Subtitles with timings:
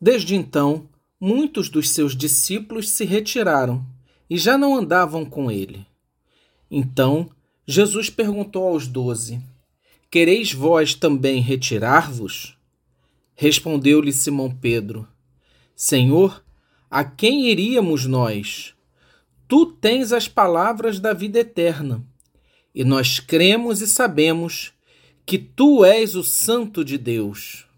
[0.00, 0.88] Desde então,
[1.20, 3.84] muitos dos seus discípulos se retiraram
[4.30, 5.86] e já não andavam com ele.
[6.70, 7.28] Então,
[7.66, 9.42] Jesus perguntou aos doze:
[10.10, 12.56] Quereis vós também retirar-vos?
[13.34, 15.06] Respondeu-lhe Simão Pedro:
[15.76, 16.42] Senhor,
[16.90, 18.74] a quem iríamos nós?
[19.46, 22.04] Tu tens as palavras da vida eterna,
[22.74, 24.72] e nós cremos e sabemos
[25.26, 27.69] que tu és o Santo de Deus.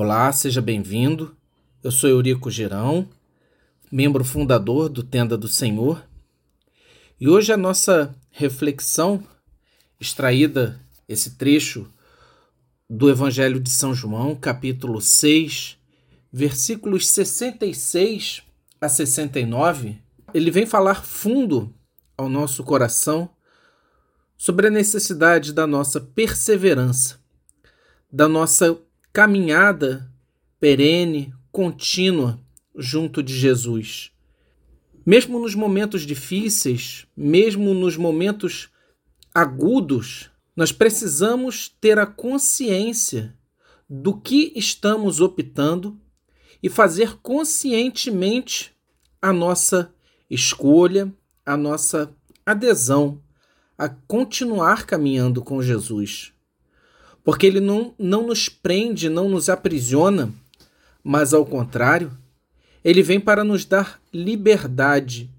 [0.00, 1.36] Olá, seja bem-vindo.
[1.82, 3.08] Eu sou Eurico Girão,
[3.90, 6.06] membro fundador do Tenda do Senhor.
[7.20, 9.20] E hoje a nossa reflexão,
[9.98, 11.92] extraída esse trecho
[12.88, 15.76] do Evangelho de São João, capítulo 6,
[16.32, 18.44] versículos 66
[18.80, 20.00] a 69,
[20.32, 21.74] ele vem falar fundo
[22.16, 23.28] ao nosso coração
[24.36, 27.18] sobre a necessidade da nossa perseverança,
[28.12, 28.80] da nossa
[29.12, 30.12] caminhada
[30.60, 32.40] perene, contínua
[32.76, 34.10] junto de Jesus.
[35.04, 38.68] Mesmo nos momentos difíceis, mesmo nos momentos
[39.34, 43.36] agudos, nós precisamos ter a consciência
[43.88, 45.98] do que estamos optando
[46.62, 48.72] e fazer conscientemente
[49.22, 49.92] a nossa
[50.28, 51.12] escolha,
[51.46, 53.22] a nossa adesão
[53.78, 56.32] a continuar caminhando com Jesus
[57.28, 60.32] porque ele não, não nos prende, não nos aprisiona,
[61.04, 62.16] mas ao contrário,
[62.82, 65.30] ele vem para nos dar liberdade.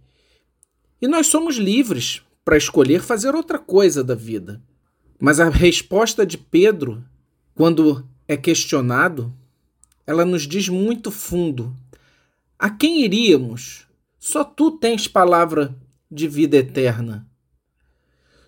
[1.01, 4.61] E nós somos livres para escolher fazer outra coisa da vida.
[5.19, 7.03] Mas a resposta de Pedro,
[7.55, 9.33] quando é questionado,
[10.05, 11.75] ela nos diz muito fundo:
[12.59, 13.87] a quem iríamos?
[14.19, 15.75] Só tu tens palavra
[16.11, 17.27] de vida eterna.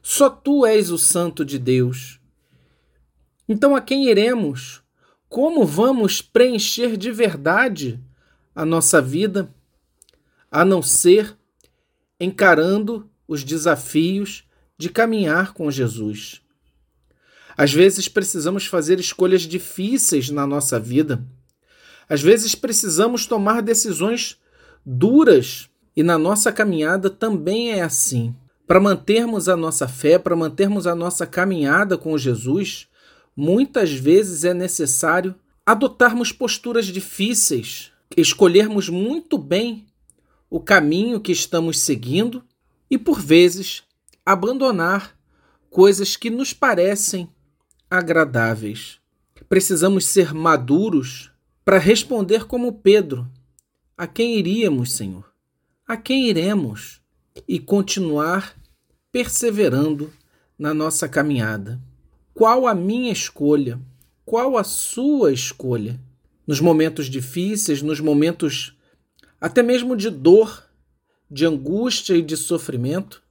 [0.03, 2.20] Só tu és o Santo de Deus.
[3.51, 4.81] Então, a quem iremos?
[5.27, 7.99] Como vamos preencher de verdade
[8.55, 9.53] a nossa vida,
[10.49, 11.35] a não ser
[12.17, 14.45] encarando os desafios
[14.77, 16.41] de caminhar com Jesus?
[17.57, 21.21] Às vezes precisamos fazer escolhas difíceis na nossa vida.
[22.07, 24.39] Às vezes precisamos tomar decisões
[24.85, 28.33] duras e na nossa caminhada também é assim.
[28.65, 32.87] Para mantermos a nossa fé, para mantermos a nossa caminhada com Jesus,
[33.35, 39.87] muitas vezes é necessário adotarmos posturas difíceis, escolhermos muito bem
[40.49, 42.43] o caminho que estamos seguindo
[42.89, 43.83] e, por vezes,
[44.25, 45.17] abandonar
[45.69, 47.29] coisas que nos parecem
[47.89, 48.99] agradáveis.
[49.47, 51.31] Precisamos ser maduros
[51.63, 53.29] para responder como Pedro:
[53.97, 55.31] A quem iríamos, Senhor?
[55.87, 57.01] A quem iremos?
[57.47, 58.55] E continuar
[59.11, 60.11] perseverando
[60.59, 61.81] na nossa caminhada.
[62.33, 63.79] Qual a minha escolha?
[64.25, 65.99] Qual a sua escolha?
[66.47, 68.75] Nos momentos difíceis, nos momentos
[69.39, 70.63] até mesmo de dor,
[71.29, 73.21] de angústia e de sofrimento,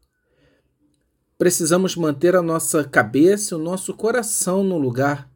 [1.38, 5.31] precisamos manter a nossa cabeça e o nosso coração no lugar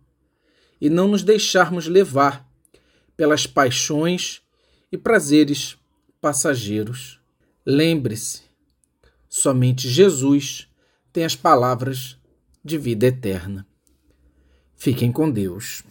[0.81, 2.47] e não nos deixarmos levar
[3.17, 4.43] pelas paixões
[4.93, 5.79] e prazeres
[6.21, 7.21] passageiros.
[7.65, 8.43] Lembre-se,
[9.29, 10.69] somente Jesus
[11.13, 12.19] tem as palavras
[12.65, 13.67] de vida eterna.
[14.75, 15.85] Fiquem com Deus.